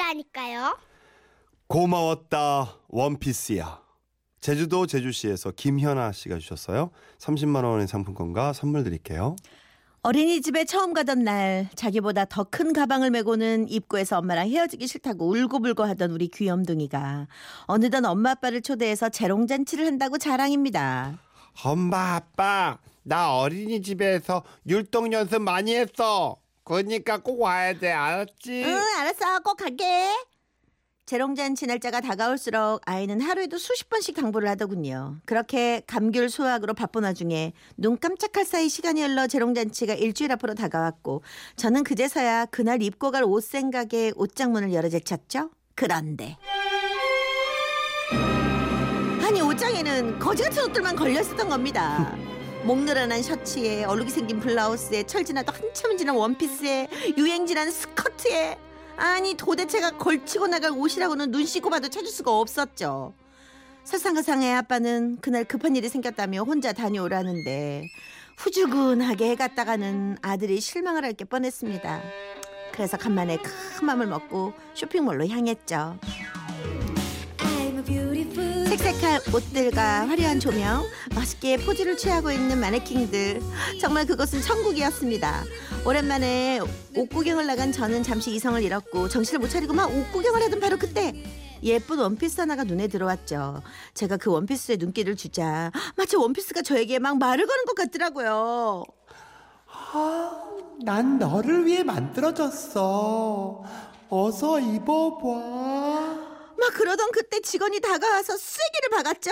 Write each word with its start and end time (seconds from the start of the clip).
원피스라니까요. 0.00 0.78
고마웠다 1.66 2.76
원피스야. 2.88 3.80
제주도 4.40 4.86
제주시에서 4.86 5.52
김현아 5.52 6.12
씨가 6.12 6.38
주셨어요. 6.38 6.90
30만 7.18 7.64
원의 7.64 7.86
상품권과 7.86 8.54
선물 8.54 8.82
드릴게요. 8.84 9.36
어린이집에 10.02 10.64
처음 10.64 10.94
가던 10.94 11.24
날 11.24 11.68
자기보다 11.74 12.24
더 12.24 12.44
큰 12.44 12.72
가방을 12.72 13.10
메고는 13.10 13.68
입구에서 13.68 14.16
엄마랑 14.18 14.48
헤어지기 14.48 14.86
싫다고 14.86 15.28
울고불고 15.28 15.84
하던 15.84 16.10
우리 16.12 16.28
귀염둥이가 16.28 17.28
어느덧 17.66 18.02
엄마 18.06 18.30
아빠를 18.30 18.62
초대해서 18.62 19.10
재롱잔치를 19.10 19.84
한다고 19.86 20.16
자랑입니다. 20.16 21.18
엄마 21.64 22.14
아빠 22.14 22.78
나 23.02 23.36
어린이집에서 23.36 24.42
율동 24.66 25.12
연습 25.12 25.42
많이 25.42 25.74
했어 25.76 26.38
그러니까 26.70 27.18
꼭 27.18 27.40
와야 27.40 27.72
돼 27.76 27.90
알았지? 27.90 28.62
응 28.64 28.80
알았어 28.98 29.40
꼭 29.40 29.56
갈게. 29.56 30.14
재롱잔치 31.06 31.66
날짜가 31.66 32.00
다가올수록 32.00 32.82
아이는 32.86 33.20
하루에도 33.20 33.58
수십 33.58 33.88
번씩 33.88 34.14
당부를 34.14 34.48
하더군요. 34.50 35.16
그렇게 35.24 35.82
감귤 35.88 36.28
수확으로 36.30 36.74
바쁜 36.74 37.02
와중에 37.02 37.52
눈 37.76 37.98
깜짝할 37.98 38.44
사이 38.44 38.68
시간이 38.68 39.02
흘러 39.02 39.26
재롱잔치가 39.26 39.94
일주일 39.94 40.30
앞으로 40.30 40.54
다가왔고 40.54 41.24
저는 41.56 41.82
그제서야 41.82 42.46
그날 42.46 42.80
입고 42.82 43.10
갈 43.10 43.24
옷 43.24 43.42
생각에 43.42 44.12
옷장문을 44.14 44.72
열어 44.72 44.88
제쳤죠. 44.88 45.50
그런데 45.74 46.36
아니 49.20 49.40
옷장에는 49.40 50.20
거지 50.20 50.44
같은 50.44 50.64
옷들만 50.64 50.94
걸려 50.94 51.20
있었던 51.20 51.48
겁니다. 51.48 52.16
목늘어난 52.64 53.22
셔츠에 53.22 53.84
얼룩이 53.84 54.10
생긴 54.10 54.38
블라우스에 54.40 55.04
철지나도 55.04 55.52
한참 55.52 55.96
지난 55.96 56.14
원피스에 56.16 56.88
유행 57.16 57.46
지난 57.46 57.70
스커트에 57.70 58.58
아니 58.96 59.34
도대체가 59.34 59.92
걸치고 59.96 60.46
나갈 60.48 60.70
옷이라고는 60.72 61.30
눈 61.30 61.46
씻고 61.46 61.70
봐도 61.70 61.88
찾을 61.88 62.08
수가 62.08 62.38
없었죠. 62.38 63.14
설상가상의 63.84 64.52
아빠는 64.54 65.18
그날 65.22 65.44
급한 65.44 65.74
일이 65.74 65.88
생겼다며 65.88 66.42
혼자 66.42 66.72
다녀오라는데 66.72 67.88
후줄근하게 68.36 69.30
해갔다가는 69.30 70.18
아들이 70.20 70.60
실망을 70.60 71.04
할 71.04 71.14
게 71.14 71.24
뻔했습니다. 71.24 72.02
그래서 72.72 72.96
간만에 72.96 73.38
큰 73.38 73.86
맘을 73.86 74.06
먹고 74.06 74.52
쇼핑몰로 74.74 75.26
향했죠. 75.28 75.98
색색한 78.70 79.34
옷들과 79.34 80.06
화려한 80.06 80.38
조명, 80.38 80.84
멋있게 81.16 81.56
포즈를 81.56 81.96
취하고 81.96 82.30
있는 82.30 82.60
마네킹들. 82.60 83.42
정말 83.80 84.06
그것은 84.06 84.40
천국이었습니다. 84.42 85.42
오랜만에 85.84 86.60
옷 86.94 87.08
구경을 87.08 87.46
나간 87.48 87.72
저는 87.72 88.04
잠시 88.04 88.32
이성을 88.32 88.62
잃었고 88.62 89.08
정신을 89.08 89.40
못 89.40 89.48
차리고 89.48 89.72
막 89.72 89.90
옷 89.90 90.12
구경을 90.12 90.40
하던 90.44 90.60
바로 90.60 90.76
그때 90.76 91.12
예쁜 91.64 91.98
원피스 91.98 92.42
하나가 92.42 92.62
눈에 92.62 92.86
들어왔죠. 92.86 93.60
제가 93.94 94.16
그 94.18 94.30
원피스에 94.30 94.76
눈길을 94.76 95.16
주자 95.16 95.72
마치 95.96 96.14
원피스가 96.14 96.62
저에게 96.62 97.00
막 97.00 97.18
말을 97.18 97.48
거는 97.48 97.64
것 97.64 97.74
같더라고요. 97.74 98.84
난 100.84 101.18
너를 101.18 101.66
위해 101.66 101.82
만들어졌어 101.82 103.64
어서 104.08 104.60
입어봐 104.60 105.26
막 105.26 105.99
그러던 106.70 107.10
그때 107.12 107.40
직원이 107.40 107.80
다가와서 107.80 108.36
쓰레기를 108.36 108.90
박았죠. 108.90 109.30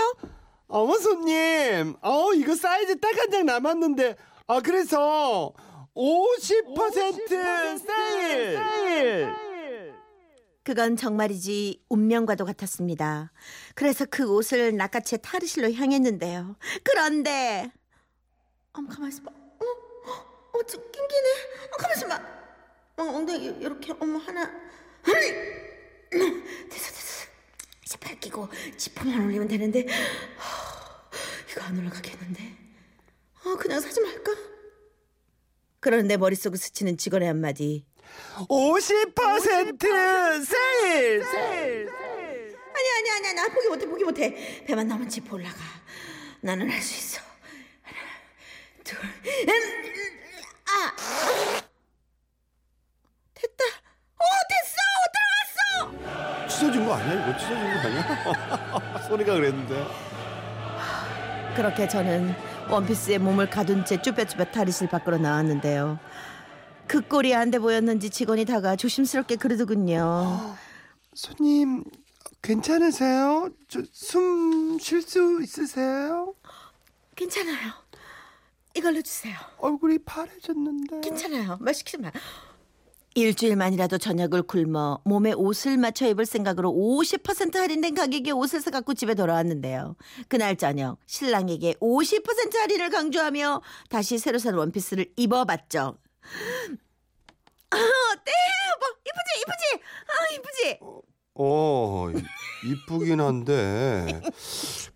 어머 0.69 0.99
손님 0.99 1.97
어 2.03 2.33
이거 2.35 2.55
사이즈 2.55 2.99
딱 3.01 3.17
한 3.19 3.31
장 3.31 3.47
남았는데 3.47 4.17
아 4.49 4.61
그래서 4.61 5.53
50% 5.97 7.79
세일 7.79 8.59
그건 10.65 10.97
정말이지 10.97 11.83
운명과도 11.89 12.45
같았습니다. 12.45 13.33
그래서 13.75 14.05
그 14.11 14.31
옷을 14.31 14.77
낚아채 14.77 15.17
타르실로 15.17 15.73
향했는데요. 15.73 16.57
그런데 16.85 17.73
어머 18.75 18.89
가만 18.91 19.09
있어봐. 19.09 19.31
어, 19.31 19.39
어, 20.59 20.63
좀 20.65 20.83
낑기네. 20.93 21.29
어, 21.73 21.77
가만 21.79 21.97
있어봐. 21.97 22.17
어, 22.99 23.03
엉덩이 23.03 23.47
이렇게 23.61 23.95
어머 23.99 24.19
하나. 24.19 24.51
됐어 26.13 26.93
됐어. 26.93 27.18
팔 27.97 28.19
끼고 28.21 28.49
지퍼만 28.77 29.25
올리면 29.27 29.49
되는데 29.49 29.87
하, 30.37 31.11
이거 31.51 31.63
안 31.63 31.79
올라가겠는데. 31.79 32.57
어 33.45 33.57
그냥 33.57 33.81
사지 33.81 34.01
말까? 34.01 34.33
그런데 35.81 36.17
머릿속을 36.17 36.59
스치는 36.59 36.99
직원의 36.99 37.29
한마디. 37.29 37.87
50% 38.49 40.45
세일! 40.45 41.25
세일! 41.25 41.89
아니 42.75 42.91
아니 42.97 43.11
아니 43.27 43.35
나 43.35 43.49
포기 43.49 43.69
못해 43.69 43.87
포기 43.87 44.05
못해. 44.05 44.65
배만 44.67 44.87
나면 44.89 45.09
지퍼 45.09 45.37
올라가. 45.37 45.57
나는 46.41 46.71
할 46.71 46.81
수 46.83 46.95
있어. 46.95 47.21
하나 47.83 47.99
둘 48.85 48.99
아 50.71 50.95
됐다. 53.35 53.65
어 53.65 53.71
됐어 53.71 53.77
들어갔어 53.77 53.78
찢어진 56.59 56.85
거 56.87 56.95
아니야? 56.95 57.29
이거 57.29 57.39
찢어진 57.39 57.57
거 57.65 57.89
아니야? 57.89 59.03
소리가 59.09 59.35
그랬는데. 59.35 59.87
그렇게 61.55 61.89
저는 61.89 62.35
원피스에 62.69 63.19
몸을 63.19 63.49
가둔 63.51 63.85
채 63.85 64.01
쭈뼛쭈뼛 64.03 64.53
탈의실 64.53 64.89
밖으로 64.89 65.19
나왔는데요 65.19 65.99
그 66.87 67.01
꼴이 67.01 67.35
안 67.35 67.51
돼 67.51 67.59
보였는지 67.59 68.11
직원이 68.11 68.45
다가 68.45 68.77
조심스럽게 68.77 69.37
그러더군요 69.37 70.55
손님 71.15 71.83
괜찮으세요? 72.43 73.49
숨 73.93 74.79
쉴 74.79 75.03
수 75.03 75.41
있으세요? 75.43 76.35
괜찮아요 77.17 77.73
이걸로 78.75 79.03
주세요 79.03 79.35
얼굴이 79.59 79.99
파래졌는데 80.05 81.01
괜찮아요. 81.01 81.57
말 81.61 81.75
시키지 81.75 81.99
마. 81.99 82.13
일주일만이라도 83.19 83.99
저녁을 83.99 84.43
굶어 84.45 85.01
몸에 85.05 85.33
옷을 85.33 85.77
맞춰 85.77 86.07
입을 86.07 86.25
생각으로 86.25 86.71
50% 86.73 87.57
할인된 87.57 87.95
가격에 87.95 88.31
옷을 88.31 88.61
사갖고 88.61 88.95
집에 88.95 89.15
돌아왔는데요. 89.15 89.97
그날 90.29 90.57
저녁 90.57 90.99
신랑에게 91.07 91.75
50% 91.75 92.57
할인을 92.57 92.91
강조하며 92.91 93.63
다시 93.91 94.19
새로 94.19 94.39
산 94.39 94.55
원피스를 94.55 95.13
입어봤죠. 95.17 95.99
아, 97.71 97.77
어때? 97.77 98.33
뭐 98.79 98.89
이쁘지 99.05 99.41
이쁘지? 99.43 99.83
아 100.07 100.35
이쁘지? 100.35 101.08
어 101.41 102.09
이쁘긴 102.65 103.21
한데 103.21 104.21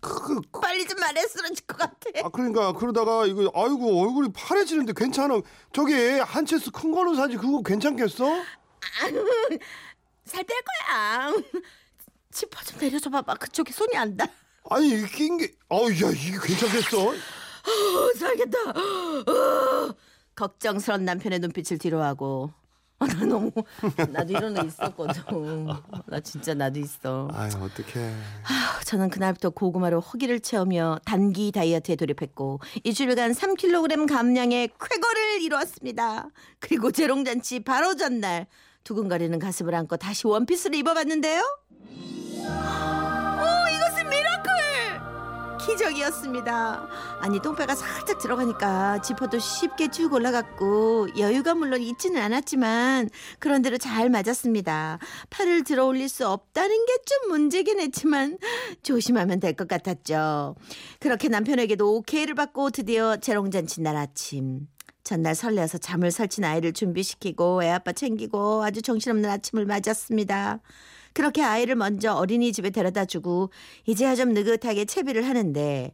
그, 0.01 0.41
그 0.51 0.59
빨리 0.59 0.85
좀 0.85 0.99
말해 0.99 1.21
쓰러질 1.25 1.65
것 1.65 1.77
같아. 1.77 1.95
아 2.23 2.29
그러니까 2.29 2.73
그러다가 2.73 3.25
이거 3.25 3.49
아이고 3.55 4.01
얼굴이 4.01 4.29
파래지는데 4.33 4.91
괜찮아 4.93 5.39
저기 5.71 5.93
한 6.19 6.45
채스 6.45 6.71
큰 6.71 6.91
걸로 6.91 7.15
사지 7.15 7.37
그거 7.37 7.61
괜찮겠어? 7.61 8.25
살뺄 10.25 10.57
거야. 10.61 11.31
지퍼 12.31 12.61
좀 12.63 12.79
내려줘 12.79 13.09
봐봐. 13.09 13.35
그쪽에 13.35 13.71
손이 13.71 13.95
안 13.95 14.17
닿아. 14.17 14.29
아니 14.69 14.89
이긴 14.89 15.37
게 15.37 15.51
아우 15.69 15.89
야 15.89 16.09
이게 16.11 16.37
괜찮겠어? 16.41 17.07
어, 17.07 18.13
살겠다. 18.17 18.57
어. 18.69 19.95
걱정스런 20.35 21.05
남편의 21.05 21.39
눈빛을 21.39 21.77
뒤로하고 21.77 22.51
아, 23.03 23.07
나 23.07 23.25
너무 23.25 23.51
나도 24.09 24.33
이런 24.33 24.57
애 24.57 24.61
있었거든. 24.65 25.67
나 26.07 26.19
진짜 26.19 26.53
나도 26.53 26.79
있어. 26.79 27.27
아유 27.33 27.49
어떡해 27.53 28.09
아, 28.43 28.79
저는 28.85 29.09
그날부터 29.09 29.49
고구마로 29.51 29.99
허기를 29.99 30.39
채우며 30.39 30.99
단기 31.05 31.51
다이어트에 31.51 31.95
돌입했고 31.95 32.59
일주일간 32.83 33.31
3kg 33.33 34.07
감량의 34.07 34.69
쾌거를 34.79 35.41
이루었습니다. 35.41 36.27
그리고 36.59 36.91
재롱잔치 36.91 37.61
바로 37.61 37.95
전날 37.95 38.47
두근거리는 38.83 39.37
가슴을 39.39 39.73
안고 39.75 39.97
다시 39.97 40.27
원피스를 40.27 40.75
입어봤는데요. 40.77 41.41
기적이었습니다. 45.65 46.87
아니 47.19 47.41
똥배가 47.41 47.75
살짝 47.75 48.19
들어가니까 48.19 49.01
지퍼도 49.01 49.39
쉽게 49.39 49.89
쭉 49.89 50.13
올라갔고 50.13 51.17
여유가 51.17 51.55
물론 51.55 51.81
있지는 51.81 52.21
않았지만 52.21 53.09
그런대로 53.39 53.77
잘 53.77 54.09
맞았습니다. 54.09 54.99
팔을 55.29 55.63
들어 55.63 55.85
올릴 55.85 56.09
수 56.09 56.27
없다는 56.27 56.85
게 56.85 56.93
좀 57.05 57.31
문제긴 57.31 57.79
했지만 57.81 58.37
조심하면 58.81 59.39
될 59.41 59.53
것 59.55 59.67
같았죠. 59.67 60.55
그렇게 60.99 61.27
남편에게도 61.27 61.95
오케이를 61.97 62.33
받고 62.33 62.69
드디어 62.71 63.17
재롱잔치 63.17 63.81
날 63.81 63.97
아침 63.97 64.67
전날 65.03 65.35
설레어서 65.35 65.79
잠을 65.79 66.11
설친 66.11 66.45
아이를 66.45 66.71
준비시키고 66.71 67.61
애아빠 67.63 67.91
챙기고 67.91 68.63
아주 68.63 68.81
정신없는 68.81 69.29
아침을 69.29 69.65
맞았습니다. 69.65 70.59
그렇게 71.13 71.43
아이를 71.43 71.75
먼저 71.75 72.13
어린이집에 72.13 72.69
데려다 72.71 73.05
주고 73.05 73.51
이제야 73.85 74.15
좀 74.15 74.33
느긋하게 74.33 74.85
채비를 74.85 75.27
하는데 75.27 75.93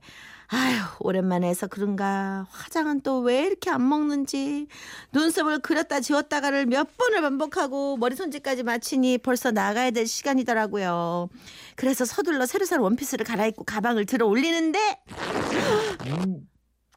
아휴 0.51 0.79
오랜만에 1.01 1.47
해서 1.47 1.67
그런가 1.67 2.47
화장은 2.49 3.01
또 3.01 3.19
왜 3.19 3.45
이렇게 3.45 3.69
안 3.69 3.87
먹는지 3.87 4.67
눈썹을 5.11 5.59
그렸다 5.59 5.99
지웠다가를 5.99 6.65
몇 6.65 6.97
번을 6.97 7.21
반복하고 7.21 7.97
머리 7.97 8.15
손질까지 8.15 8.63
마치니 8.63 9.19
벌써 9.19 9.51
나가야 9.51 9.91
될 9.91 10.07
시간이더라고요. 10.07 11.29
그래서 11.75 12.05
서둘러 12.05 12.45
새로 12.47 12.65
산 12.65 12.79
원피스를 12.79 13.25
갈아입고 13.25 13.65
가방을 13.65 14.05
들어 14.07 14.25
올리는데 14.25 14.79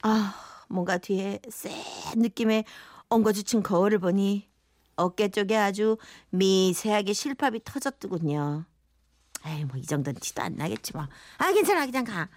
아 0.03 0.35
뭔가 0.69 0.97
뒤에 0.99 1.41
센 1.51 1.73
느낌의 2.17 2.65
엉거주친 3.11 3.63
거울을 3.63 3.99
보니 3.99 4.49
어깨 5.03 5.29
쪽에 5.29 5.57
아주 5.57 5.97
미세하게 6.31 7.13
실밥이 7.13 7.61
터졌더군요. 7.65 8.65
에이 9.47 9.65
뭐 9.65 9.77
이 9.77 9.83
정도는 9.83 10.21
티도 10.21 10.43
안 10.43 10.55
나겠지 10.57 10.93
뭐. 10.95 11.07
아 11.39 11.53
괜찮아 11.53 11.85
그냥 11.87 12.05
가. 12.05 12.29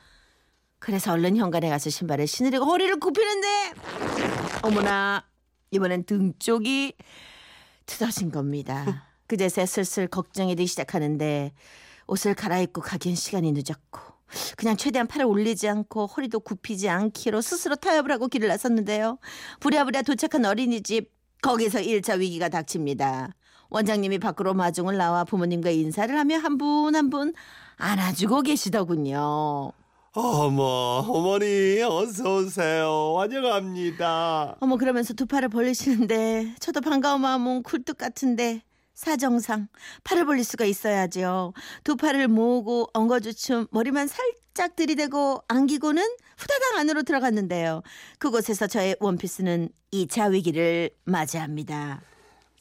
그래서 0.80 1.14
얼른 1.14 1.38
현관에 1.38 1.70
가서 1.70 1.90
신발을 1.90 2.28
신으려고 2.28 2.66
허리를 2.66 3.00
굽히는데 3.00 3.74
어머나 4.64 5.26
이번엔 5.72 6.04
등 6.06 6.34
쪽이 6.40 6.94
틀어진 7.86 8.32
겁니다. 8.32 9.08
그제서야 9.28 9.66
슬슬 9.66 10.08
걱정이 10.08 10.56
되기 10.56 10.68
시작하는데 10.68 11.54
옷을 12.08 12.36
갈아입고 12.36 12.82
가기엔 12.82 13.16
시간이 13.16 13.52
늦었고 13.54 14.00
그냥 14.58 14.76
최대한 14.78 15.08
팔을 15.08 15.26
올리지 15.26 15.68
않고 15.68 16.08
허리도 16.08 16.40
굽히지 16.42 16.90
않기로 16.90 17.42
스스로 17.42 17.76
타협을 17.76 18.12
하고 18.12 18.28
길을 18.28 18.48
나섰는데요. 18.48 19.18
부랴부랴 19.60 20.02
도착한 20.04 20.46
어린이집 20.46 21.12
거기서 21.46 21.80
1차 21.80 22.18
위기가 22.20 22.50
닥칩니다. 22.50 23.30
원장님이 23.70 24.18
밖으로 24.20 24.54
마중을 24.56 24.98
나와 24.98 25.24
부모님과 25.24 25.70
인사를 25.70 26.18
하며 26.18 26.38
한 26.38 26.58
분 26.58 26.96
한 26.96 27.10
분 27.12 27.34
안아주고 27.78 28.42
계시더군요. 28.42 29.72
어머 30.14 30.64
어머니 31.08 31.82
어서 31.84 32.38
오세요 32.38 33.16
환영합니다. 33.18 34.56
어머 34.60 34.78
그러면서 34.78 35.14
두 35.14 35.26
팔을 35.28 35.50
벌리시는데 35.50 36.56
저도 36.60 36.82
반가운 36.82 37.22
마음은 37.22 37.62
굴뚝 37.64 37.98
같은데 37.98 38.64
사정상 38.96 39.68
팔을 40.04 40.26
벌릴 40.26 40.44
수가 40.46 40.66
있어야죠. 40.66 41.54
두 41.84 41.96
팔을 41.96 42.28
모으고 42.28 42.88
엉거주춤 42.94 43.68
머리만 43.72 44.08
살짝 44.08 44.76
들이대고 44.76 45.42
안기고는 45.50 46.02
후다닥 46.38 46.80
안으로 46.80 47.04
들어갔는데요. 47.04 47.82
그곳에서 48.20 48.68
저의 48.68 48.96
원피스는 49.00 49.70
2차 49.94 50.32
위기를 50.32 50.90
맞이합니다. 51.06 52.02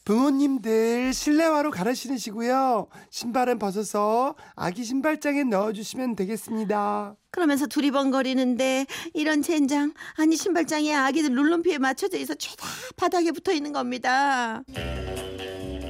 부모님들 0.05 1.13
실내화로 1.13 1.71
갈아 1.71 1.95
신으시고요. 1.95 2.87
신발은 3.09 3.57
벗어서 3.57 4.35
아기 4.55 4.83
신발장에 4.83 5.43
넣어주시면 5.45 6.15
되겠습니다. 6.15 7.15
그러면서 7.31 7.65
두리번거리는데 7.65 8.85
이런 9.15 9.41
젠장 9.41 9.93
아니 10.15 10.35
신발장에 10.35 10.93
아기들 10.93 11.33
룰룸피에 11.33 11.79
맞춰져 11.79 12.17
있어 12.19 12.35
죄다 12.35 12.63
바닥에 12.95 13.31
붙어 13.31 13.51
있는 13.51 13.73
겁니다. 13.73 14.61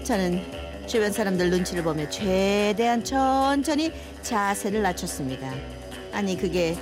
저는 0.05 0.88
주변 0.88 1.11
사람들 1.11 1.49
눈치를 1.49 1.83
보며 1.83 2.09
최대한 2.09 3.03
천천히 3.03 3.91
자세를 4.21 4.81
낮췄습니다. 4.81 5.51
아니 6.13 6.38
그게 6.38 6.77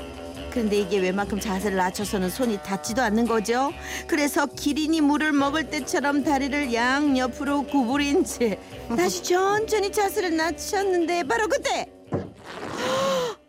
그런데 0.54 0.78
이게 0.78 1.00
웬만큼 1.00 1.40
자세를 1.40 1.76
낮춰서는 1.78 2.30
손이 2.30 2.60
닿지도 2.62 3.02
않는 3.02 3.26
거죠. 3.26 3.74
그래서 4.06 4.46
기린이 4.46 5.02
물을 5.02 5.34
먹을 5.34 5.72
때처럼 5.72 6.24
다리를 6.24 6.72
양 6.76 7.18
옆으로 7.18 7.64
구부린 7.64 8.24
채 8.24 8.60
다시 8.96 9.24
천천히 9.24 9.92
자세를 9.92 10.38
낮췄는데 10.38 11.24
바로 11.24 11.48
그때 11.48 11.92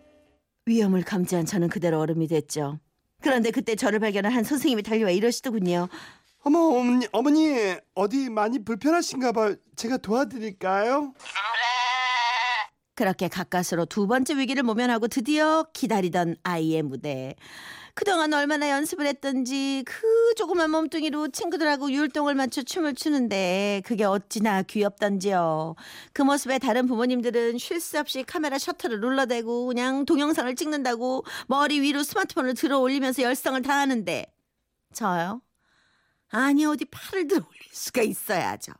위험을 0.64 1.02
감지한 1.02 1.44
저는 1.44 1.68
그대로 1.68 2.00
얼음이 2.00 2.26
됐죠. 2.26 2.80
그런데 3.20 3.50
그때 3.50 3.74
저를 3.74 3.98
발견한 3.98 4.32
한 4.32 4.42
선생님이 4.42 4.82
달려와 4.82 5.10
이러시더군요. 5.10 5.88
어머 6.42 6.58
어머니 6.58 7.06
어머니 7.12 7.74
어디 7.94 8.30
많이 8.30 8.64
불편하신가 8.64 9.32
봐요. 9.32 9.56
제가 9.76 9.98
도와드릴까요? 9.98 11.12
그렇게 12.94 13.28
가까스로 13.28 13.86
두 13.86 14.06
번째 14.06 14.36
위기를 14.36 14.62
모면하고 14.62 15.08
드디어 15.08 15.64
기다리던 15.72 16.36
아이의 16.42 16.82
무대. 16.82 17.34
그동안 17.94 18.32
얼마나 18.32 18.70
연습을 18.70 19.06
했던지 19.06 19.84
그 19.86 20.34
조그만 20.36 20.70
몸뚱이로 20.70 21.28
친구들하고 21.28 21.92
율동을 21.92 22.34
맞춰 22.34 22.62
춤을 22.62 22.94
추는데 22.94 23.82
그게 23.84 24.02
어찌나 24.04 24.62
귀엽던지요. 24.62 25.76
그 26.12 26.22
모습에 26.22 26.58
다른 26.58 26.86
부모님들은 26.86 27.58
쉴 27.58 27.80
새 27.80 27.98
없이 27.98 28.24
카메라 28.24 28.58
셔터를 28.58 29.00
눌러대고 29.00 29.66
그냥 29.66 30.04
동영상을 30.06 30.52
찍는다고 30.56 31.24
머리 31.46 31.80
위로 31.80 32.02
스마트폰을 32.02 32.54
들어 32.54 32.78
올리면서 32.80 33.22
열성을 33.22 33.62
다하는데 33.62 34.26
저요? 34.92 35.40
아니 36.30 36.64
어디 36.64 36.84
팔을 36.86 37.28
들어 37.28 37.44
올릴 37.46 37.62
수가 37.70 38.02
있어야죠. 38.02 38.72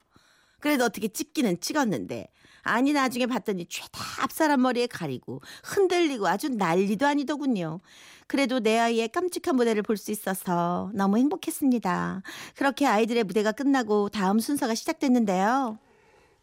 그래도 0.58 0.84
어떻게 0.84 1.06
찍기는 1.06 1.60
찍었는데 1.60 2.26
아니 2.64 2.92
나중에 2.92 3.26
봤더니 3.26 3.66
죄다 3.68 4.00
앞사람 4.22 4.62
머리에 4.62 4.86
가리고 4.86 5.40
흔들리고 5.62 6.26
아주 6.26 6.48
난리도 6.48 7.06
아니더군요. 7.06 7.80
그래도 8.26 8.58
내 8.60 8.78
아이의 8.78 9.08
깜찍한 9.10 9.54
무대를 9.56 9.82
볼 9.82 9.96
수 9.96 10.10
있어서 10.10 10.90
너무 10.94 11.18
행복했습니다. 11.18 12.22
그렇게 12.56 12.86
아이들의 12.86 13.24
무대가 13.24 13.52
끝나고 13.52 14.08
다음 14.08 14.40
순서가 14.40 14.74
시작됐는데요. 14.74 15.78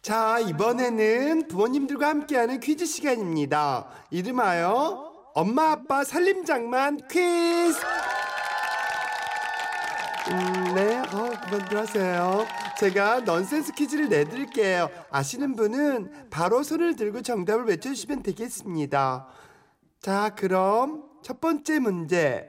자 0.01 0.39
이번에는 0.39 1.47
부모님들과 1.47 2.07
함께하는 2.07 2.59
퀴즈 2.59 2.85
시간입니다. 2.85 3.87
이름하여 4.11 5.11
엄마 5.33 5.71
아빠 5.71 6.03
살림장만 6.03 7.07
퀴즈. 7.09 7.77
음, 10.29 10.75
네, 10.75 10.97
어, 10.99 11.31
그만들 11.45 11.77
하세요. 11.77 12.45
제가 12.79 13.21
넌센스 13.21 13.73
퀴즈를 13.73 14.07
내드릴게요. 14.07 14.89
아시는 15.09 15.55
분은 15.55 16.29
바로 16.29 16.61
손을 16.61 16.95
들고 16.95 17.23
정답을 17.23 17.65
외쳐주시면 17.65 18.21
되겠습니다. 18.21 19.27
자, 19.99 20.29
그럼 20.35 21.03
첫 21.23 21.41
번째 21.41 21.79
문제. 21.79 22.47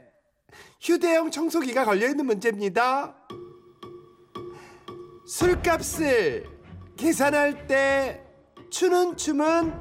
휴대용 0.81 1.31
청소기가 1.31 1.85
걸려있는 1.85 2.27
문제입니다. 2.27 3.17
술값을 5.27 6.47
계산할 6.97 7.67
때 7.67 8.23
추는 8.71 9.17
춤은 9.17 9.73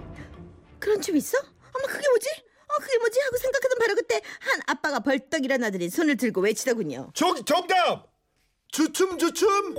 그런 0.80 1.02
춤 1.02 1.18
있어? 1.18 1.38
어머 2.72 2.80
그게 2.80 2.80
뭐지? 2.80 2.80
어 2.80 2.80
그게 2.80 2.98
뭐지? 3.00 3.20
하고 3.20 3.38
생각하던 3.38 3.78
바로 3.80 3.96
그때 3.96 4.22
한 4.40 4.62
아빠가 4.68 5.00
벌떡 5.00 5.44
일어나더니 5.44 5.90
손을 5.90 6.16
들고 6.18 6.42
외치더군요. 6.42 7.12
정, 7.14 7.44
정답! 7.44 8.08
주춤 8.72 9.18
주춤! 9.18 9.76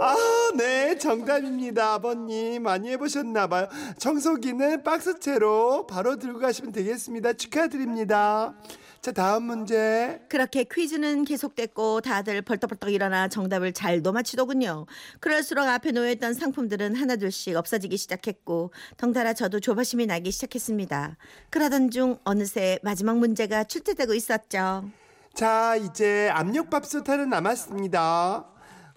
아, 0.00 0.16
네, 0.56 0.98
정답입니다, 0.98 1.94
아버님. 1.94 2.64
많이 2.64 2.90
해보셨나봐요. 2.90 3.68
청소기는 3.98 4.82
박스채로 4.82 5.86
바로 5.86 6.16
들고 6.16 6.40
가시면 6.40 6.72
되겠습니다. 6.72 7.34
축하드립니다. 7.34 8.54
자, 9.02 9.10
다음 9.10 9.42
문제. 9.42 10.20
그렇게 10.28 10.62
퀴즈는 10.62 11.24
계속됐고 11.24 12.02
다들 12.02 12.40
벌떡벌떡 12.40 12.92
일어나 12.92 13.26
정답을 13.26 13.72
잘도 13.72 14.12
맞히더군요. 14.12 14.86
그럴수록 15.18 15.66
앞에 15.66 15.90
놓여있던 15.90 16.34
상품들은 16.34 16.94
하나둘씩 16.94 17.56
없어지기 17.56 17.96
시작했고 17.96 18.72
덩달아 18.98 19.32
저도 19.32 19.58
조바심이 19.58 20.06
나기 20.06 20.30
시작했습니다. 20.30 21.16
그러던 21.50 21.90
중 21.90 22.16
어느새 22.22 22.78
마지막 22.84 23.18
문제가 23.18 23.64
출제되고 23.64 24.14
있었죠. 24.14 24.88
자, 25.34 25.74
이제 25.74 26.28
압력밥솥 26.32 27.08
하나 27.08 27.24
남았습니다. 27.24 28.46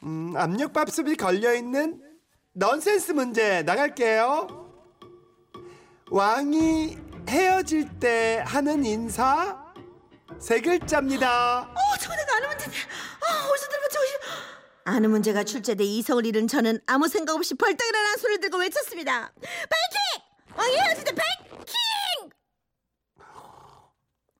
음, 0.04 0.34
압력밥솥이 0.38 1.16
걸려있는 1.16 2.00
넌센스 2.54 3.12
문제 3.14 3.64
나갈게요. 3.64 4.70
왕이 6.12 6.96
헤어질 7.28 7.98
때 8.00 8.44
하는 8.46 8.86
인사 8.86 9.65
세 10.40 10.60
글자입니다. 10.60 11.62
어, 11.62 11.98
저거 12.02 12.16
내가 12.16 12.36
아는 12.38 12.50
문제인데. 12.50 12.78
아, 12.78 13.48
어디서 13.50 13.68
들어봤지? 13.70 13.96
아는 14.88 15.10
문제가 15.10 15.44
출제돼 15.44 15.84
이성을 15.84 16.26
잃은 16.26 16.48
저는 16.48 16.80
아무 16.86 17.08
생각 17.08 17.36
없이 17.36 17.56
벌떡 17.56 17.88
일어나 17.88 18.18
손을 18.18 18.40
들고 18.40 18.58
외쳤습니다. 18.58 19.32
파이팅! 19.42 20.56
왕이 20.56 21.04
때 21.04 21.12
파이팅! 21.16 22.30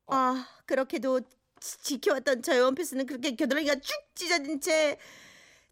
아, 0.08 0.48
그렇게도 0.68 1.22
지- 1.60 1.78
지켜왔던 1.82 2.44
저의 2.44 2.62
원피스는 2.62 3.08
그렇게 3.08 3.36
겨드랑이가 3.36 3.76
쭉 3.76 3.92
찢어진 4.14 4.62
채 4.62 5.00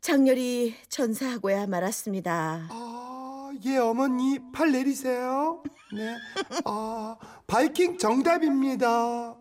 장렬히 0.01 0.75
전사하고야 0.89 1.67
말았습니다. 1.67 2.67
아, 2.71 3.51
예, 3.65 3.77
어머니 3.77 4.39
팔 4.51 4.71
내리세요. 4.71 5.61
네. 5.93 6.15
아, 6.65 7.15
바이킹 7.45 7.99
정답입니다. 7.99 9.35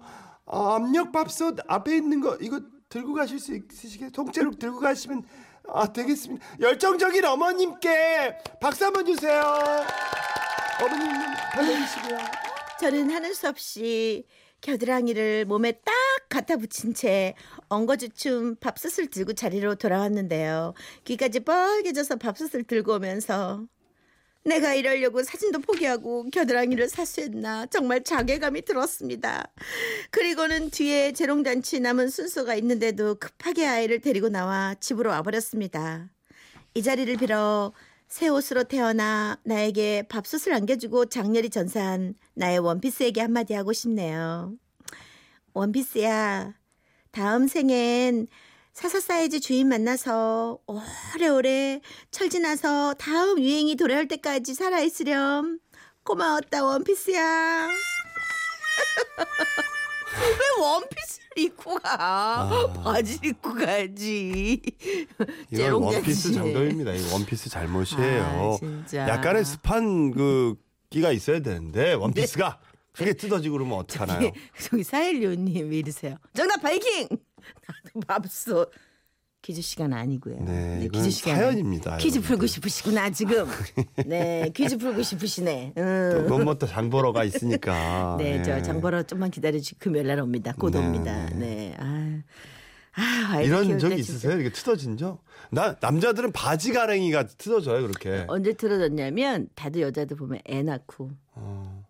아, 0.47 0.75
압력밥솥 0.77 1.59
앞에 1.67 1.97
있는 1.97 2.21
거 2.21 2.37
이거 2.41 2.61
들고 2.89 3.15
가실 3.15 3.39
수 3.39 3.55
있으시게 3.55 4.11
통째로 4.11 4.53
들고 4.53 4.81
가시면 4.81 5.25
아, 5.69 5.93
되겠습니다. 5.93 6.45
열정적인 6.61 7.25
어머님께 7.25 8.39
박수 8.61 8.85
한번 8.85 9.07
주세요. 9.07 9.43
어머님 10.83 11.11
팔 11.53 11.67
내리시고요. 11.67 12.19
저는 12.81 13.11
하는 13.11 13.33
수 13.33 13.49
없이 13.49 14.27
겨드랑이를 14.61 15.45
몸에 15.45 15.73
딱 15.73 15.95
갖다 16.29 16.57
붙인 16.57 16.95
채 16.95 17.35
엉거주춤 17.69 18.57
밥솥을 18.57 19.09
들고 19.09 19.35
자리로 19.35 19.75
돌아왔는데요. 19.75 20.75
귀까지 21.05 21.41
빨개져서 21.41 22.17
밥솥을 22.17 22.65
들고 22.65 22.95
오면서 22.95 23.67
내가 24.45 24.75
이러려고 24.75 25.23
사진도 25.23 25.61
포기하고 25.61 26.29
겨드랑이를 26.31 26.89
사수했나 26.89 27.67
정말 27.67 28.03
자괴감이 28.03 28.63
들었습니다. 28.63 29.45
그리고는 30.11 30.71
뒤에 30.71 31.13
재롱잔치 31.13 31.81
남은 31.81 32.09
순서가 32.09 32.55
있는데도 32.57 33.15
급하게 33.17 33.67
아이를 33.67 34.01
데리고 34.01 34.29
나와 34.29 34.75
집으로 34.81 35.11
와버렸습니다. 35.11 36.09
이 36.75 36.83
자리를 36.83 37.17
빌어 37.19 37.73
새 38.09 38.29
옷으로 38.29 38.65
태어나 38.65 39.39
나에게 39.45 40.03
밥솥을 40.09 40.53
안겨주고 40.53 41.07
장렬히 41.07 41.49
전사한 41.49 42.15
나의 42.35 42.59
원피스에게 42.59 43.21
한마디 43.21 43.55
하고 43.55 43.73
싶네요. 43.73 44.55
원피스야, 45.55 46.55
다음 47.11 47.47
생엔 47.47 48.27
사사 48.73 49.01
사이즈 49.01 49.39
주인 49.41 49.69
만나서 49.69 50.59
오래오래 51.15 51.81
철 52.11 52.29
지나서 52.31 52.95
다음 52.95 53.39
유행이 53.39 53.77
돌아올 53.77 54.09
때까지 54.09 54.55
살아있으렴. 54.55 55.59
고마웠다 56.05 56.65
원피스야. 56.65 57.69
왜 60.19 60.63
원피스를 60.65 61.27
입고 61.39 61.75
가? 61.77 62.73
바지를 62.83 63.31
입고 63.31 63.55
가야지. 63.55 64.61
이건. 65.53 65.73
원피스 65.75 66.33
정도입니다. 66.33 66.93
이 66.93 67.13
원피스 67.13 67.51
잘못이에요. 67.51 68.59
아. 68.93 68.97
약간의 68.97 69.45
습한 69.45 70.11
그 70.13 70.55
끼가 70.91 71.13
있어야 71.13 71.41
되는데 71.41 71.93
원피스가 71.95 72.59
그게 72.93 73.13
뜯어지고 73.13 73.53
그러면 73.59 73.79
어떡하나요? 73.79 74.19
네. 74.21 74.33
저기 74.61 74.83
사일류님 74.83 75.73
이러세요. 75.73 76.17
정답 76.35 76.61
바이킹. 76.63 77.09
나도 77.67 78.01
밥솥. 78.07 78.71
퀴즈 79.43 79.61
시간 79.61 79.93
아니고요. 79.93 80.37
네, 80.45 80.83
이건 80.85 81.03
퀴즈 81.03 81.11
시간 81.11 81.37
사연입니다, 81.37 81.97
퀴즈 81.97 82.19
여러분들. 82.19 82.29
풀고 82.29 82.47
싶으시구나 82.47 83.11
지금. 83.11 83.47
네, 84.07 84.49
퀴즈 84.55 84.79
풀고 84.79 85.03
싶으시네. 85.03 85.73
응. 85.77 86.27
그건 86.29 86.57
장 86.69 86.89
보러가 86.89 87.25
있으니까. 87.25 88.17
네, 88.23 88.39
예. 88.39 88.43
저 88.45 88.63
장보러 88.63 89.03
좀만 89.03 89.33
기다려주 89.33 89.75
금요일 89.81 90.07
날 90.07 90.21
옵니다. 90.21 90.55
곧 90.57 90.71
네, 90.71 90.79
옵니다. 90.79 91.27
네. 91.31 91.35
네. 91.35 91.77
아, 91.81 92.23
아 92.95 93.41
이런 93.41 93.65
키울 93.65 93.79
적때 93.81 93.97
있으세요? 93.97 94.39
이게 94.39 94.53
뜯어진 94.53 94.97
적? 94.97 95.25
나 95.51 95.77
남자들은 95.81 96.31
바지 96.31 96.73
가랭이가 96.73 97.27
뜯어져요 97.27 97.83
그렇게. 97.83 98.25
언제 98.29 98.53
틀어졌냐면 98.53 99.49
다들 99.57 99.81
여자들 99.81 100.17
보면 100.17 100.41
애 100.49 100.63
낳고 100.63 101.11
어, 101.35 101.82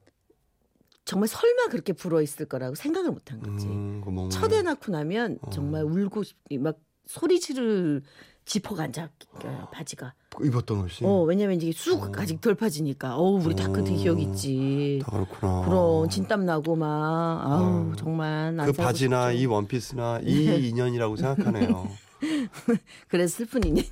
정말 1.04 1.28
설마 1.28 1.66
그렇게 1.71 1.92
불어 1.92 2.23
있을 2.23 2.47
거라고 2.47 2.75
생각을 2.75 3.11
못한 3.11 3.40
거지. 3.40 3.66
음, 3.66 4.00
그 4.04 4.28
첫애 4.30 4.62
낳고 4.62 4.92
나면 4.92 5.38
어. 5.42 5.50
정말 5.50 5.82
울고 5.85 6.23
싶- 6.23 6.37
막 6.61 6.78
소리 7.06 7.40
지를 7.40 8.02
지퍼가 8.44 8.85
안 8.85 8.92
잡혀요 8.92 9.68
바지가. 9.73 10.14
입었던 10.42 10.80
옷이. 10.80 10.99
어 11.09 11.23
왜냐면 11.25 11.61
이게 11.61 11.73
쑥 11.73 12.18
아직 12.18 12.40
덜 12.40 12.54
파지니까. 12.54 13.16
어우 13.16 13.42
우리 13.44 13.54
다그 13.54 13.85
기억 13.85 14.21
있지. 14.21 15.00
다 15.02 15.11
그렇구나. 15.12 15.64
그럼 15.66 16.09
진땀 16.09 16.47
나고 16.47 16.75
막 16.76 17.42
아우 17.44 17.94
정말 17.97 18.59
안그 18.59 18.73
바지나 18.73 19.30
싶죠. 19.32 19.42
이 19.42 19.47
원피스나 19.47 20.21
이 20.23 20.68
인연이라고 20.71 21.16
생각하네요. 21.16 21.88
그래서 23.09 23.37
슬픈 23.38 23.64
인연이. 23.64 23.91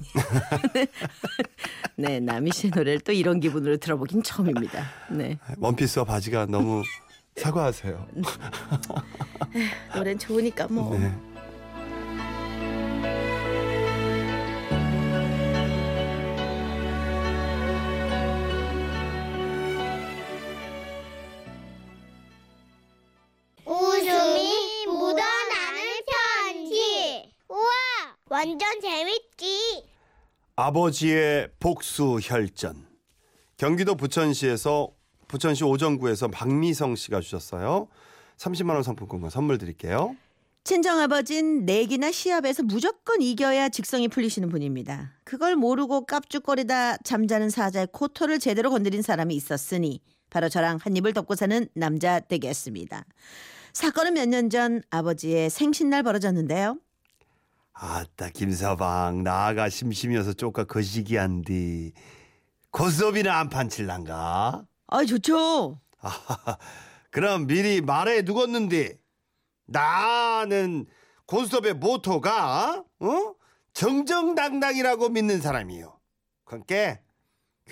네 1.96 2.20
남희 2.20 2.52
씨의 2.52 2.72
노래를 2.74 3.00
또 3.00 3.12
이런 3.12 3.40
기분으로 3.40 3.76
들어보긴 3.76 4.22
처음입니다. 4.22 4.84
네 5.10 5.38
원피스와 5.58 6.04
바지가 6.04 6.46
너무 6.46 6.82
사과하세요. 7.36 8.06
노래는 9.94 10.18
좋으니까 10.18 10.68
뭐. 10.68 10.96
네. 10.98 11.12
완전 28.40 28.80
재밌지. 28.80 29.84
아버지의 30.56 31.48
복수 31.60 32.20
혈전. 32.22 32.86
경기도 33.58 33.94
부천시에서 33.96 34.88
부천시 35.28 35.64
오정구에서 35.64 36.28
박미성 36.28 36.96
씨가 36.96 37.20
주셨어요. 37.20 37.88
30만 38.38 38.70
원 38.70 38.82
상품권과 38.82 39.28
선물 39.28 39.58
드릴게요. 39.58 40.16
친정아버진 40.64 41.66
내기나 41.66 42.12
시합에서 42.12 42.62
무조건 42.62 43.20
이겨야 43.20 43.68
직성이 43.68 44.08
풀리시는 44.08 44.48
분입니다. 44.48 45.12
그걸 45.24 45.54
모르고 45.54 46.06
깝죽거리다 46.06 46.96
잠자는 47.04 47.50
사자의 47.50 47.88
코털을 47.92 48.38
제대로 48.38 48.70
건드린 48.70 49.02
사람이 49.02 49.34
있었으니 49.34 50.00
바로 50.30 50.48
저랑 50.48 50.78
한 50.80 50.96
입을 50.96 51.12
덮고 51.12 51.34
사는 51.34 51.68
남자 51.74 52.20
되겠습니다. 52.20 53.04
사건은 53.74 54.14
몇 54.14 54.28
년 54.30 54.48
전 54.48 54.80
아버지의 54.88 55.50
생신날 55.50 56.02
벌어졌는데요. 56.04 56.78
아따 57.72 58.30
김서방 58.30 59.22
나가 59.22 59.68
심심해서 59.68 60.32
쪼까 60.32 60.64
거시기한디 60.64 61.92
고스톱이나 62.70 63.38
한판 63.38 63.68
칠란가? 63.68 64.64
아 64.86 65.04
좋죠. 65.04 65.80
아하하, 66.00 66.58
그럼 67.10 67.46
미리 67.46 67.80
말해 67.80 68.22
두겠는데 68.22 68.98
나는 69.66 70.86
고스톱의 71.26 71.74
모토가 71.74 72.84
어? 73.00 73.34
정정당당이라고 73.72 75.08
믿는 75.10 75.40
사람이요. 75.40 75.98
그러니까 76.44 76.98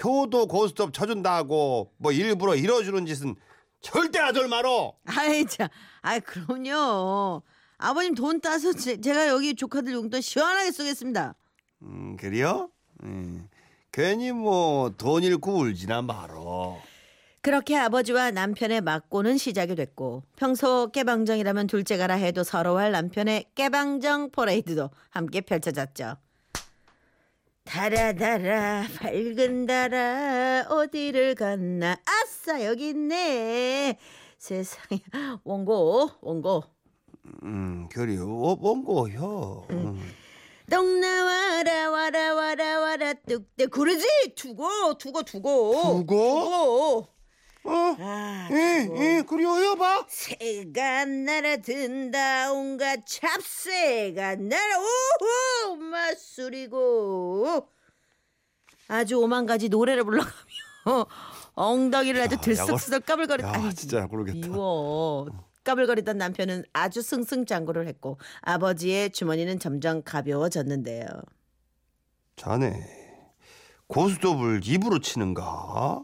효도 0.05 0.47
고스톱 0.47 0.93
쳐준다고 0.93 1.93
뭐 1.97 2.13
일부러 2.13 2.55
이뤄주는 2.55 3.05
짓은 3.07 3.35
절대 3.81 4.19
하들 4.21 4.49
말어. 4.49 4.95
아이 5.07 5.45
자, 5.45 5.69
아 6.03 6.19
그럼요. 6.21 7.43
아버님 7.79 8.15
돈 8.15 8.41
따서 8.41 8.73
제, 8.73 9.01
제가 9.01 9.29
여기 9.29 9.55
조카들 9.55 9.93
용돈 9.93 10.21
시원하게 10.21 10.73
쏘겠습니다. 10.73 11.35
음 11.83 12.17
그래요? 12.17 12.71
음, 13.05 13.49
괜히 13.93 14.33
뭐 14.33 14.91
돈 14.99 15.23
잃고 15.23 15.59
울지나 15.59 16.03
말어. 16.03 16.79
그렇게 17.41 17.77
아버지와 17.77 18.33
남편의 18.33 18.81
맞고는 18.81 19.39
시작이 19.39 19.77
됐고 19.77 20.25
평소 20.37 20.91
깨방정이라면 20.93 21.69
둘째 21.69 21.97
가라 21.97 22.15
해도 22.15 22.43
서러워할 22.43 22.91
남편의 22.91 23.47
깨방정 23.55 24.31
퍼레이드도 24.33 24.91
함께 25.11 25.41
펼쳐졌죠. 25.41 26.17
달아달아 27.65 28.87
밝은 28.99 29.67
달아 29.67 30.67
어디를 30.69 31.35
갔나 31.37 31.97
아싸 32.07 32.65
여기 32.65 32.89
있네 32.89 33.99
세상에 34.39 35.01
원고 35.45 36.11
원고 36.23 36.65
음 37.43 37.89
그래요. 37.93 38.27
뭔고요? 38.27 39.67
음. 39.71 40.15
똥 40.71 41.01
나와라 41.01 41.91
와라 41.91 42.35
와라 42.35 42.81
와라 42.81 43.15
뚝뚝 43.27 43.71
그러지 43.71 44.07
두고 44.37 44.99
두고 44.99 45.23
두고 45.23 46.05
두고? 46.05 47.09
어? 47.65 47.71
아, 47.99 48.49
예. 48.53 48.89
예, 48.97 49.23
그래요, 49.23 49.49
여봐. 49.65 50.07
새가 50.09 51.05
날아든다 51.07 52.53
온갖 52.53 53.01
잡새가 53.07 54.37
날아 54.37 54.79
오호 54.79 55.77
맞소리고 55.77 57.69
아주 58.89 59.19
오만 59.19 59.45
가지 59.47 59.69
노래를 59.69 60.05
불러가며 60.05 60.33
엉덩이를 61.57 62.23
아주 62.23 62.37
야, 62.37 62.41
들썩들썩 62.41 63.05
까불거리다 63.05 63.49
야, 63.49 63.53
아이, 63.65 63.75
진짜 63.75 64.07
모르겠다. 64.07 64.49
미워 64.49 65.27
까불거리던 65.69 66.17
남편은 66.17 66.65
아주 66.73 67.03
승승장구를 67.03 67.87
했고 67.89 68.17
아버지의 68.41 69.11
주머니는 69.11 69.59
점점 69.59 70.03
가벼워졌는데요 70.03 71.07
자네 72.37 72.87
고스톱을 73.87 74.63
입으로 74.65 74.99
치는가? 75.01 76.03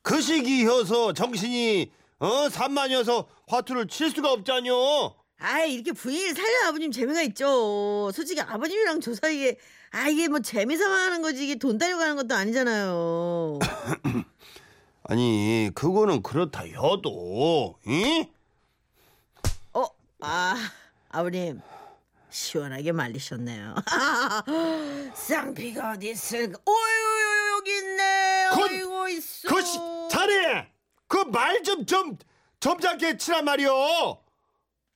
그 0.00 0.22
시기여서 0.22 1.12
정신이 1.12 1.90
어 2.20 2.48
산만이어서 2.48 3.26
화투를 3.48 3.88
칠 3.88 4.10
수가 4.10 4.32
없자뇨. 4.32 5.14
아 5.38 5.60
이렇게 5.64 5.92
부인을 5.92 6.34
살려 6.34 6.68
아버님 6.68 6.90
재미가 6.90 7.22
있죠. 7.22 8.10
솔직히 8.14 8.40
아버님이랑 8.40 9.00
저 9.00 9.14
사이에 9.14 9.56
아 9.90 10.08
이게 10.08 10.28
뭐 10.28 10.40
재미삼아 10.40 10.94
하는 10.94 11.22
거지 11.22 11.44
이게 11.44 11.56
돈 11.56 11.80
하는 11.80 12.16
것도 12.16 12.34
아니잖아요. 12.34 13.58
아니 15.04 15.70
그거는 15.74 16.22
그렇다 16.22 16.70
여도 16.72 17.76
이? 17.86 18.26
어, 20.20 20.26
아 20.26 20.56
아버님 21.10 21.60
시원하게 22.30 22.92
말리셨네요. 22.92 23.74
쌍피가 25.14 25.92
어디 25.92 26.10
있을까? 26.10 26.58
오유 26.66 27.56
여기 27.58 27.70
있네. 27.78 28.48
그- 28.54 28.62
어이구 28.64 29.10
있어. 29.10 29.48
그 29.48 29.62
시, 29.62 29.78
자네 30.10 30.68
그 31.08 31.18
말 31.24 31.62
좀 31.62 31.86
좀 31.86 32.18
점잖게 32.60 33.16
치란 33.18 33.44
말이오. 33.44 34.22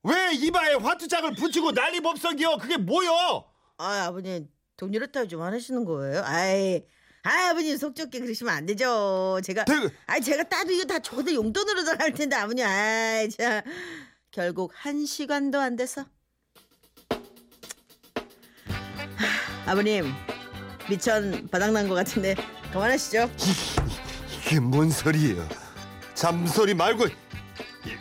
왜 0.03 0.33
이마에 0.33 0.75
화투장을 0.75 1.35
붙이고 1.35 1.73
난리 1.73 2.01
법석이요? 2.01 2.57
그게 2.59 2.77
뭐요? 2.79 3.45
아 3.77 4.05
아버님 4.07 4.49
돈 4.77 4.93
이렇다고 4.95 5.29
좀 5.29 5.43
화내시는 5.43 5.85
거예요? 5.85 6.23
아이 6.25 6.83
아 7.23 7.51
아버님 7.51 7.77
속 7.77 7.95
좁게 7.95 8.19
그러시면 8.21 8.53
안 8.55 8.65
되죠. 8.67 9.41
제가 9.45 9.65
대그- 9.65 9.93
아 10.07 10.19
제가 10.19 10.43
따도 10.45 10.73
이거 10.73 10.85
다 10.87 10.99
저도 10.99 11.33
용돈으로 11.35 11.83
할 11.99 12.13
텐데 12.15 12.35
아버님 12.37 12.65
아이 12.67 13.29
자 13.29 13.63
결국 14.31 14.73
한 14.75 15.05
시간도 15.07 15.61
안 15.61 15.77
돼서 15.77 16.05
하, 19.17 19.73
아버님 19.73 20.13
미천 20.89 21.49
바닥난 21.51 21.89
것 21.89 21.95
같은데 21.95 22.35
그만하시죠. 22.73 23.31
이게 24.47 24.61
뭔 24.61 24.91
소리예요? 24.91 25.49
잠소리 26.15 26.75
말고 26.75 27.07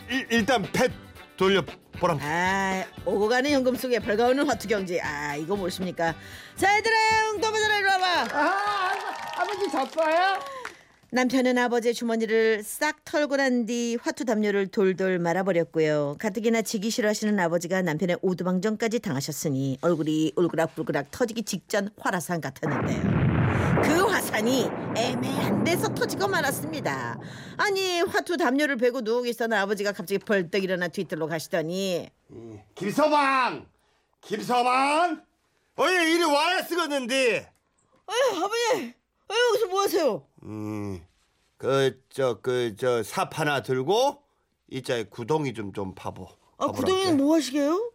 일, 0.08 0.26
일, 0.30 0.46
단 0.46 0.62
펫 0.72 0.90
돌려 1.36 1.64
보람. 1.98 2.18
아 2.20 2.84
오고 3.04 3.28
가는 3.28 3.50
현금 3.50 3.74
속에 3.76 3.98
벌가오는 3.98 4.46
화투 4.48 4.68
경제 4.68 5.00
아 5.00 5.34
이거 5.36 5.56
무엇입니까? 5.56 6.14
자 6.56 6.76
얘들아 6.76 6.96
형 7.26 7.40
도보자라 7.40 7.76
이리 7.78 7.86
와봐. 7.86 8.28
아, 8.32 8.92
아버지 9.36 9.70
졌어요? 9.70 10.40
남편은 11.12 11.58
아버지의 11.58 11.92
주머니를 11.94 12.62
싹 12.62 13.04
털고 13.04 13.36
난 13.36 13.66
뒤 13.66 13.98
화투 14.00 14.24
담요를 14.24 14.68
돌돌 14.68 15.18
말아버렸고요. 15.18 16.16
가뜩이나 16.20 16.62
지기 16.62 16.88
싫어하시는 16.88 17.38
아버지가 17.38 17.82
남편의 17.82 18.18
오두방정까지 18.22 19.00
당하셨으니 19.00 19.78
얼굴이 19.80 20.32
울그락불그락 20.36 21.10
터지기 21.10 21.42
직전 21.42 21.90
화라산 21.98 22.40
같았는데요. 22.40 23.02
그 23.82 24.06
화산이 24.06 24.68
애매한 24.96 25.64
데서 25.64 25.92
터지고 25.92 26.28
말았습니다. 26.28 27.18
아니 27.56 28.00
화투 28.02 28.36
담요를 28.36 28.76
베고 28.76 29.02
누워 29.02 29.22
계시던 29.22 29.52
아버지가 29.52 29.92
갑자기 29.92 30.18
벌떡 30.18 30.62
일어나 30.62 30.86
뒤뜰로 30.88 31.26
가시더니 31.26 32.08
김서방, 32.76 33.66
김서방, 34.20 35.22
어이 35.76 36.14
이리 36.14 36.22
와야 36.24 36.62
쓰겠는데. 36.62 37.52
아유 38.06 38.44
아버님 38.44 38.94
아 39.30 39.34
여기서 39.48 39.66
뭐 39.68 39.82
하세요? 39.82 40.26
음, 40.44 41.00
그 41.56 42.00
저 42.10 42.40
그 42.40 42.74
저 42.76 43.02
삽 43.02 43.38
하나 43.38 43.62
들고 43.62 44.22
이자에 44.70 45.04
구덩이 45.04 45.54
좀 45.54 45.72
좀 45.72 45.94
파보. 45.94 46.26
아 46.58 46.66
구덩이는 46.68 47.16
뭐 47.16 47.36
하시게요? 47.36 47.92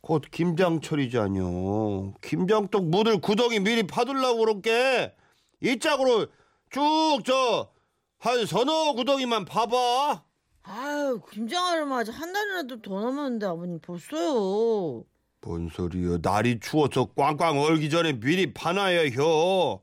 곧 0.00 0.22
김장철이잖요. 0.30 2.14
김장떡 2.20 2.84
묻을 2.86 3.20
구덩이 3.20 3.60
미리 3.60 3.86
파둘라고 3.86 4.38
그럴게. 4.38 5.14
이 5.60 5.78
짝으로 5.78 6.26
쭉 6.70 7.24
저 7.24 7.70
한 8.18 8.46
서너 8.46 8.94
구덩이만 8.94 9.44
파봐. 9.44 10.22
아유 10.62 11.20
김장하려면 11.30 12.08
한 12.08 12.32
달이라도 12.32 12.80
더 12.82 13.00
남았는데 13.00 13.46
아버님 13.46 13.78
벌써요. 13.80 15.04
뭔 15.42 15.68
소리요? 15.68 16.18
날이 16.22 16.58
추워서 16.58 17.04
꽝꽝 17.14 17.58
얼기 17.60 17.90
전에 17.90 18.18
미리 18.18 18.54
파놔야 18.54 19.10
혀. 19.10 19.80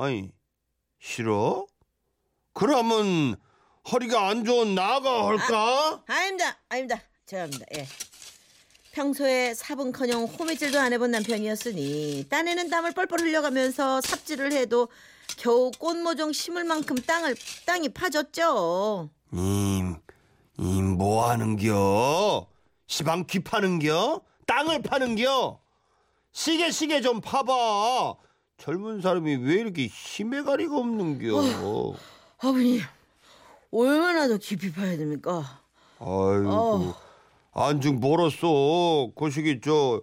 아니 0.00 0.30
싫어? 1.00 1.66
그러면 2.52 3.36
허리가 3.90 4.28
안 4.28 4.44
좋은 4.44 4.76
나가 4.76 5.26
할까? 5.26 6.04
아닙니다, 6.06 6.56
아닙니다. 6.68 7.02
죄송합니다. 7.26 7.66
예. 7.76 7.86
평소에 8.92 9.54
삽은커녕 9.54 10.24
호미질도 10.24 10.78
안 10.78 10.92
해본 10.92 11.10
남편이었으니 11.10 12.26
딴에는 12.30 12.70
땀을 12.70 12.92
뻘뻘 12.92 13.20
흘려가면서 13.20 14.00
삽질을 14.00 14.52
해도 14.52 14.88
겨우 15.36 15.72
꽃모종 15.72 16.32
심을 16.32 16.62
만큼 16.62 16.94
땅을 16.96 17.34
땅이 17.66 17.88
파졌죠. 17.90 19.10
님, 19.32 19.96
님뭐 20.60 21.28
하는겨? 21.28 22.46
시방 22.86 23.26
귀 23.26 23.40
파는겨? 23.40 24.20
땅을 24.46 24.82
파는겨? 24.82 25.60
시계 26.32 26.70
시계 26.70 27.00
좀 27.00 27.20
파봐. 27.20 28.14
젊은 28.58 29.00
사람이 29.00 29.36
왜 29.36 29.54
이렇게 29.54 29.86
힘의 29.86 30.44
가리가 30.44 30.76
없는겨? 30.76 31.94
아버님 32.38 32.80
얼마나 33.70 34.28
더 34.28 34.36
깊이 34.36 34.72
파야 34.72 34.96
됩니까? 34.96 35.60
아이고, 36.00 36.50
어. 36.50 36.94
안중 37.52 38.00
멀었어. 38.00 39.10
그 39.16 39.30
시기 39.30 39.60
저 39.62 40.02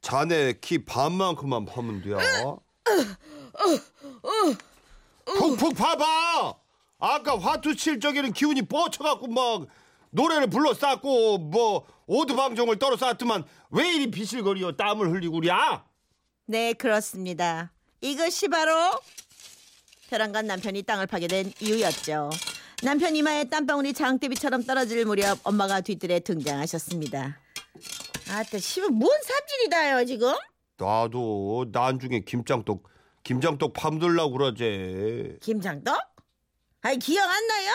자네 0.00 0.54
키 0.60 0.84
반만큼만 0.84 1.64
파면 1.66 2.02
돼. 2.02 2.10
푹푹 5.24 5.74
파봐. 5.76 6.54
아까 7.00 7.38
화투 7.38 7.76
칠 7.76 8.00
적에는 8.00 8.32
기운이 8.32 8.62
뻗쳐갖고 8.62 9.28
막 9.28 9.66
노래를 10.10 10.48
불러 10.48 10.72
쌌고 10.74 11.38
뭐 11.38 11.86
오드방정을 12.06 12.78
떨어 12.78 12.96
쌌더만 12.96 13.44
왜 13.70 13.94
이리 13.94 14.10
비실거리여 14.10 14.72
땀을 14.72 15.10
흘리고 15.12 15.40
그랴? 15.40 15.84
네 16.46 16.72
그렇습니다. 16.72 17.72
이것이 18.00 18.48
바로 18.48 18.72
벼랑간 20.08 20.46
남편이 20.46 20.82
땅을 20.82 21.06
파게 21.06 21.26
된 21.26 21.52
이유였죠. 21.60 22.30
남편 22.82 23.16
이마에 23.16 23.44
땀방울이 23.44 23.92
장대비처럼 23.92 24.64
떨어질 24.64 25.04
무렵 25.04 25.38
엄마가 25.42 25.80
뒤뜰에 25.80 26.20
등장하셨습니다. 26.20 27.40
아따 28.30 28.58
씨발 28.58 28.90
뭔 28.90 29.10
삽질이다요 29.22 30.04
지금? 30.04 30.32
나도 30.76 31.66
난중에 31.72 32.20
김장떡 32.20 32.84
김장떡 33.24 33.72
팜들라고 33.72 34.32
그러지. 34.32 35.38
김장떡? 35.42 35.98
아니 36.82 36.98
기억 36.98 37.28
안 37.28 37.46
나요? 37.48 37.72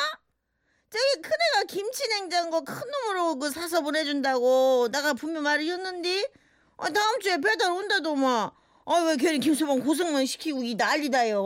저기 0.89 1.21
큰애가 1.21 1.63
김치 1.67 2.07
냉장고 2.07 2.63
큰 2.63 2.75
놈으로 2.89 3.39
그 3.39 3.49
사서 3.49 3.81
보내준다고 3.81 4.87
내가 4.91 5.13
분명 5.13 5.43
말이었는데 5.43 6.29
아, 6.77 6.89
다음 6.89 7.19
주에 7.19 7.37
배달 7.37 7.71
온다더만 7.71 8.51
아왜 8.85 9.15
괜히 9.17 9.39
김서방 9.39 9.79
고생만 9.81 10.25
시키고 10.25 10.63
이 10.63 10.75
난리다요 10.75 11.45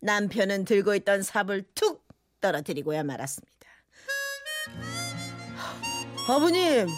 남편은 0.00 0.64
들고 0.64 0.94
있던 0.96 1.22
삽을 1.22 1.64
툭 1.74 2.06
떨어뜨리고야 2.40 3.02
말았습니다 3.02 3.56
아버님 6.28 6.88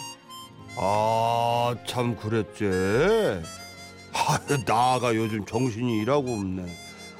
아, 0.81 1.75
참 1.85 2.15
그랬지. 2.15 2.63
아, 4.13 4.39
나가 4.65 5.13
요즘 5.13 5.45
정신이 5.45 5.99
일하고 6.01 6.31
없네. 6.31 6.73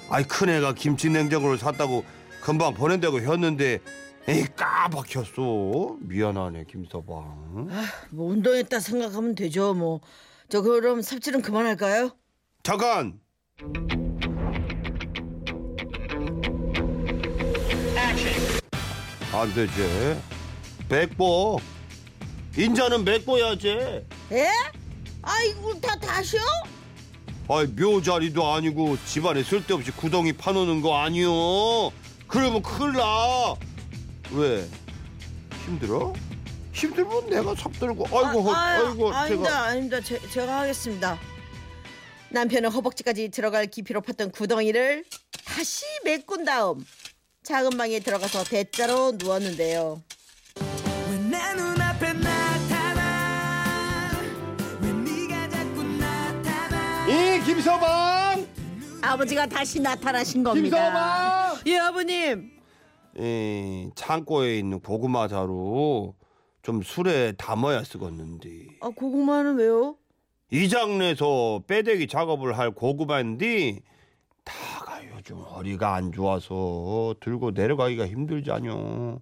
아이 0.09 0.23
큰애가 0.23 0.75
김치 0.75 1.09
냉장고를 1.09 1.57
샀다고 1.57 2.05
금방 2.41 2.73
보낸다고 2.73 3.19
했는데 3.19 3.79
에이 4.29 4.45
까박혔어. 4.55 5.97
미안하네 5.99 6.65
김서방. 6.69 7.67
뭐 8.11 8.29
운동했다 8.31 8.79
생각하면 8.79 9.35
되죠 9.35 9.73
뭐 9.73 9.99
저 10.49 10.61
그럼 10.63 11.01
삽질은 11.03 11.43
그만할까요? 11.43 12.11
잠깐. 12.63 13.19
안 19.31 19.53
되지. 19.53 20.19
맥보. 20.89 21.59
인자는 22.57 23.03
맥보야지. 23.05 23.67
예? 24.31 24.49
아 25.21 25.41
이걸 25.43 25.79
다 25.79 25.95
다시요? 25.99 26.41
아이 27.47 27.67
묘자리도 27.67 28.45
아니고 28.53 28.97
집안에 29.05 29.43
쓸데없이 29.43 29.91
구덩이 29.91 30.33
파놓는 30.33 30.81
거 30.81 30.97
아니요. 30.97 31.29
그러면 32.27 32.61
큰일 32.63 32.93
나. 32.93 33.55
왜? 34.31 34.67
힘들어? 35.65 36.13
힘들면 36.79 37.29
내가 37.29 37.53
잡들고 37.55 38.05
아이고 38.05 38.51
아, 38.53 38.57
아, 38.57 38.77
이고 38.79 39.11
아닙니다, 39.11 39.49
제가 39.49 39.63
아닙니다. 39.63 40.01
제, 40.01 40.19
제가 40.29 40.59
하겠습니다. 40.61 41.17
남편은 42.29 42.69
허벅지까지 42.71 43.29
들어갈 43.29 43.67
깊이로 43.67 44.01
팠던 44.01 44.31
구덩이를 44.31 45.03
다시 45.45 45.85
메꾼 46.05 46.45
다음 46.45 46.85
작은 47.43 47.71
방에 47.71 47.99
들어가서 47.99 48.43
대자로 48.45 49.13
누웠는데요. 49.17 50.01
이 57.09 57.43
김서방 57.43 58.47
아버지가 59.01 59.47
다시 59.47 59.81
나타나신 59.81 60.43
겁니다. 60.43 60.77
김서방 60.77 61.57
예, 61.65 61.77
아버님. 61.79 62.51
이 63.17 63.89
창고에 63.95 64.59
있는 64.59 64.79
고구마 64.79 65.27
자루 65.27 66.13
좀 66.61 66.81
술에 66.81 67.33
담아야 67.33 67.83
쓰겠는데 67.83 68.67
아, 68.81 68.89
고구마는 68.89 69.57
왜요? 69.57 69.95
이 70.51 70.67
장내서 70.67 71.63
빼대기 71.67 72.07
작업을 72.07 72.57
할 72.57 72.71
고구마인데 72.71 73.79
다가 74.43 74.99
요즘 75.15 75.37
허리가 75.37 75.93
안 75.95 76.11
좋아서 76.11 77.13
들고 77.19 77.51
내려가기가 77.51 78.07
힘들자뇨. 78.07 79.21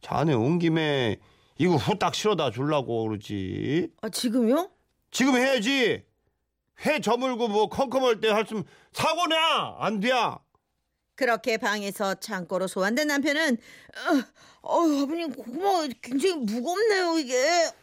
자네 0.00 0.34
온 0.34 0.58
김에 0.58 1.16
이거 1.58 1.76
후딱 1.76 2.14
실어다 2.14 2.50
주려고 2.50 3.04
그러지. 3.04 3.90
아, 4.00 4.08
지금요? 4.08 4.70
지금 5.10 5.36
해야지. 5.36 6.02
회 6.84 7.00
저물고 7.00 7.48
뭐 7.48 7.68
컴컴할 7.68 8.20
때 8.20 8.28
할수 8.28 8.62
사고냐 8.92 9.76
안 9.78 10.00
돼야. 10.00 10.38
그렇게 11.18 11.56
방에서 11.56 12.14
창고로 12.14 12.68
소환된 12.68 13.08
남편은 13.08 13.54
어, 13.56 14.22
어 14.62 15.02
아버님 15.02 15.32
고구마 15.32 15.88
굉장히 16.00 16.36
무겁네요 16.36 17.18
이게. 17.18 17.34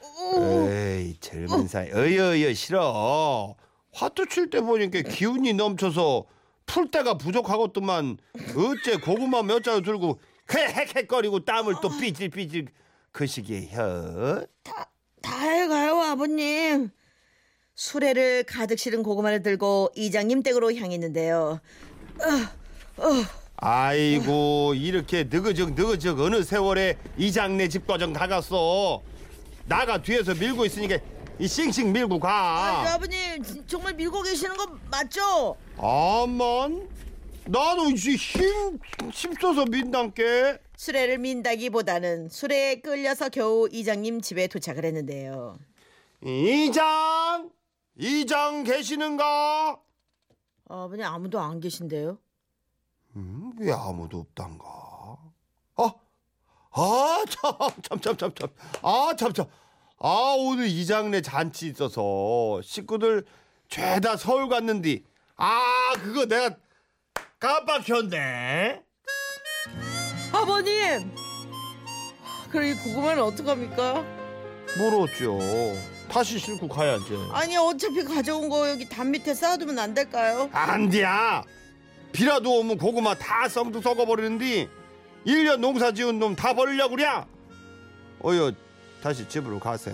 어. 0.02 0.70
에이 0.70 1.18
젊은 1.20 1.68
사이 1.68 1.92
어여어여 1.92 2.54
싫어 2.54 3.54
화투 3.92 4.30
칠 4.30 4.50
때 4.50 4.62
보니까 4.62 5.02
기운이 5.02 5.52
넘쳐서 5.52 6.24
풀 6.66 6.90
때가 6.90 7.18
부족하겠더만 7.18 8.18
어째 8.56 8.98
고구마 9.02 9.44
몇 9.44 9.62
자루 9.66 9.82
들고 9.82 10.18
헤헤헤거리고 10.54 11.44
땀을 11.44 11.76
또 11.82 11.90
삐질삐질 11.90 12.70
그 13.12 13.28
시기에 13.28 13.68
혀다 13.70 14.90
해가요 15.28 16.00
아버님. 16.00 16.90
수레를 17.78 18.46
가득 18.46 18.80
실은 18.80 19.04
고구마를 19.04 19.44
들고 19.44 19.92
이장님 19.96 20.42
댁으로 20.42 20.74
향했는데요. 20.74 21.60
아이고 23.58 24.74
이렇게 24.76 25.24
느그적 25.24 25.74
느그적 25.74 26.20
어느 26.20 26.44
세월에 26.44 26.98
이장네 27.18 27.70
집 27.70 27.88
과정 27.88 28.14
다 28.14 28.28
갔어 28.28 29.02
나가 29.68 30.02
뒤에서 30.02 30.34
밀고 30.36 30.66
있으니까 30.66 30.98
이 31.40 31.48
싱싱 31.48 31.92
밀고 31.92 32.16
아, 32.18 32.20
가 32.20 32.94
아버님 32.94 33.42
진- 33.44 33.64
정말 33.68 33.94
밀고 33.94 34.22
계시는 34.22 34.56
거 34.58 34.68
맞죠? 34.90 35.56
아만 35.78 36.88
나도 37.46 37.90
이제 37.90 38.12
힘 38.16 38.80
힘써서 39.12 39.66
민단께 39.66 40.58
수레를 40.78 41.18
민다기보다는 41.20 42.30
수레에 42.30 42.76
끌려서 42.82 43.30
겨우 43.30 43.68
이장님 43.72 44.22
집에 44.22 44.48
도착을 44.48 44.84
했는데요. 44.86 45.58
이장 46.24 47.50
이장 47.98 48.64
계시는가? 48.64 49.78
아버님 50.68 51.06
아무도 51.06 51.40
안 51.40 51.60
계신데요. 51.60 52.18
음, 53.16 53.54
왜 53.60 53.72
아무도 53.72 54.20
없단가? 54.20 54.66
아, 55.78 55.94
아, 56.72 57.24
참, 57.30 57.54
참, 57.82 58.00
참, 58.02 58.18
참, 58.18 58.34
참. 58.36 58.50
아, 58.82 59.14
참, 59.18 59.32
참. 59.32 59.46
아, 59.98 60.36
오늘 60.38 60.68
이장네 60.68 61.22
잔치 61.22 61.68
있어서 61.68 62.62
식구들 62.62 63.26
죄다 63.70 64.18
서울 64.18 64.50
갔는데, 64.50 65.02
아, 65.38 65.94
그거 66.04 66.26
내가 66.26 66.58
깜빡했네. 67.40 68.84
아버님! 70.34 71.16
그럼 72.50 72.66
이 72.66 72.74
고구마는 72.74 73.24
어떡합니까? 73.24 74.04
모르죠. 74.78 75.40
다시 76.10 76.38
싣고 76.40 76.68
가야지. 76.68 77.18
아니 77.32 77.56
어차피 77.56 78.04
가져온 78.04 78.50
거 78.50 78.70
여기 78.70 78.88
담 78.88 79.12
밑에 79.12 79.34
쌓아두면 79.34 79.80
안 79.80 79.94
될까요? 79.94 80.50
안 80.52 80.90
돼야. 80.90 81.44
비라도 82.16 82.60
오면 82.60 82.78
고구마 82.78 83.16
다 83.16 83.48
썩도 83.50 83.82
썩어버리는데, 83.82 84.70
1년 85.26 85.60
농사 85.60 85.92
지은 85.92 86.18
놈 86.20 86.36
다 86.36 86.54
버리려고 86.54 86.96
그래? 86.96 87.06
어여, 88.24 88.54
다시 89.04 89.28
집으로 89.28 89.60
가세. 89.60 89.92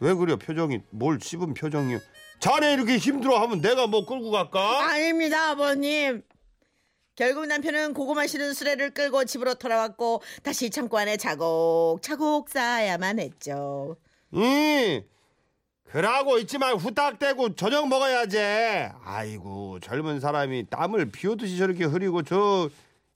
왜 0.00 0.14
그래, 0.14 0.36
표정이, 0.36 0.80
뭘 0.90 1.18
씹은 1.20 1.54
표정이. 1.54 1.98
자네 2.38 2.74
이렇게 2.74 2.96
힘들어 2.98 3.38
하면 3.40 3.60
내가 3.60 3.88
뭐 3.88 4.06
끌고 4.06 4.30
갈까? 4.30 4.86
아닙니다 4.88 5.50
아버님. 5.50 6.22
결국 7.16 7.46
남편은 7.46 7.94
고구마 7.94 8.28
실은 8.28 8.54
수레를 8.54 8.94
끌고 8.94 9.24
집으로 9.24 9.54
돌아왔고 9.54 10.22
다시 10.44 10.70
창고 10.70 10.96
안에 10.98 11.16
차곡차곡 11.16 12.48
쌓아야만 12.48 13.18
했죠. 13.18 13.96
응. 14.34 15.02
그러고 15.90 16.38
있지만 16.38 16.74
후딱대고 16.76 17.54
저녁 17.54 17.88
먹어야지. 17.88 18.38
아이고 19.02 19.80
젊은 19.80 20.20
사람이 20.20 20.66
땀을 20.68 21.10
비오듯이 21.10 21.56
저렇게 21.56 21.84
흐리고 21.84 22.22
저 22.22 22.68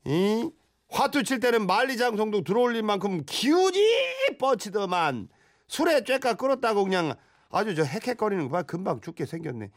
이? 0.06 0.50
화투 0.88 1.22
칠 1.22 1.40
때는 1.40 1.66
만리장성도 1.66 2.44
들어올릴 2.44 2.82
만큼 2.82 3.22
기운이 3.24 4.36
뻗치더만 4.38 5.28
술에 5.66 6.00
쬐까 6.02 6.36
끓었다고 6.36 6.84
그냥 6.84 7.14
아주 7.50 7.74
저 7.74 7.82
헥헥거리는 7.82 8.44
거 8.48 8.50
봐 8.50 8.62
금방 8.62 9.00
죽게 9.00 9.24
생겼네. 9.26 9.70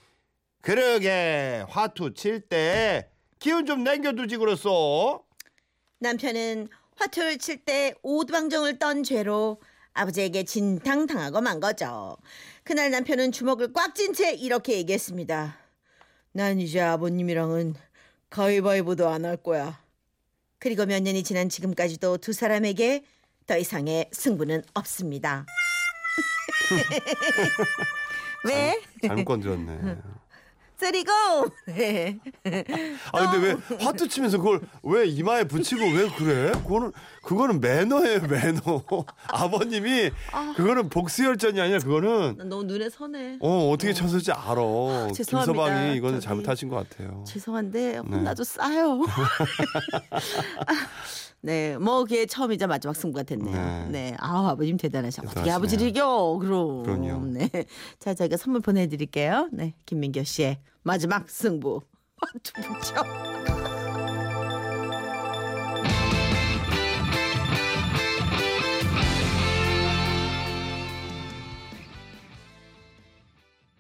그러게 0.62 1.63
화투 1.69 2.13
칠 2.15 2.41
때 2.41 3.10
기운 3.39 3.65
좀 3.65 3.84
남겨두지 3.84 4.38
그랬어. 4.38 5.21
남편은 5.99 6.67
화투를 6.97 7.38
칠 7.38 7.63
때 7.63 7.93
오두방정을 8.03 8.79
떤 8.79 9.03
죄로 9.03 9.62
아버지에게 9.93 10.43
진탕 10.43 11.08
당하고 11.08 11.39
만 11.41 11.60
거죠. 11.62 12.17
그날 12.65 12.89
남편은 12.91 13.32
주먹을 13.32 13.73
꽉 13.73 13.93
쥔 13.95 14.13
채 14.13 14.34
이렇게 14.34 14.73
얘기했습니다. 14.78 15.56
난 16.32 16.60
이제 16.60 16.82
아버님이랑은 16.82 17.75
가위바위보도 18.30 19.08
안 19.08 19.23
할 19.25 19.38
거야. 19.38 19.80
그리고 20.60 20.86
몇 20.86 21.01
년이 21.01 21.23
지난 21.23 21.47
지금까지도 21.47 22.17
두 22.17 22.34
사람에게 22.34 23.06
더 23.45 23.56
이상의 23.58 24.10
승부는 24.12 24.63
없습니다. 24.73 25.45
왜? 28.45 28.82
잘못 29.06 29.25
건드렸네. 29.25 29.97
쓰리고! 30.77 31.11
네. 31.67 32.19
아 33.11 33.31
근데 33.31 33.47
왜 33.47 33.77
화투 33.79 34.07
치면서 34.07 34.38
그걸 34.38 34.61
왜 34.83 35.05
이마에 35.07 35.45
붙이고 35.45 35.81
왜 35.81 36.09
그래? 36.09 36.51
그거는 36.51 36.91
그거는 37.23 37.61
매너예요 37.61 38.21
매너. 38.27 38.83
아버님이 39.27 40.11
그거는 40.55 40.89
복수열전이 40.89 41.59
아니라 41.59 41.79
그거는 41.79 42.49
너무 42.49 42.63
눈에 42.63 42.89
선해. 42.89 43.38
어 43.41 43.69
어떻게 43.71 43.93
쳤을지 43.93 44.31
알아. 44.31 45.11
죄송합니다. 45.13 45.45
김서방이 45.53 45.95
이거는 45.97 46.19
저기- 46.19 46.25
잘못하신 46.25 46.69
것 46.69 46.88
같아요. 46.89 47.23
죄송한데 47.27 47.97
혼나도 47.97 48.43
싸요. 48.43 49.01
네, 51.45 51.77
뭐 51.77 51.99
그게 52.03 52.25
처음이자 52.25 52.65
마지막 52.65 52.95
승부가 52.95 53.21
됐네요. 53.21 53.55
네. 53.55 53.88
네, 53.91 54.17
아 54.19 54.49
아버님 54.49 54.77
대단하셔. 54.77 55.21
어떻게 55.21 55.41
대단하시네요. 55.41 55.55
아버지를 55.55 55.88
이겨? 55.89 56.38
그럼. 56.41 56.81
그럼요. 56.81 57.25
네, 57.27 57.49
자 57.99 58.15
저희가 58.15 58.36
선물 58.36 58.62
보내드릴게요. 58.62 59.49
네, 59.51 59.75
김민교 59.86 60.23
씨의 60.23 60.58
마지막 60.81 61.29
승부. 61.29 61.81
두 62.41 62.53
분죠. 62.63 63.74